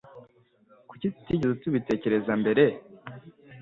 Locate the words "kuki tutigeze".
0.89-1.53